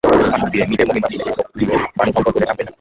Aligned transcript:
আসুক 0.33 0.49
ফিরে—মিলের 0.51 0.87
মহিমা 0.89 1.07
মিলে 1.07 1.23
শেষ 1.25 1.35
হোক 1.39 1.47
দিলের 1.59 1.81
বাণীঝংকার 1.97 2.23
তোলে 2.27 2.45
কাব্যের 2.45 2.59
রানি। 2.59 2.69